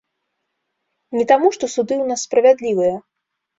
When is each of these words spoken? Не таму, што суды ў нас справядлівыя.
Не 1.17 1.27
таму, 1.33 1.47
што 1.59 1.71
суды 1.75 1.93
ў 2.01 2.05
нас 2.15 2.19
справядлівыя. 2.31 2.95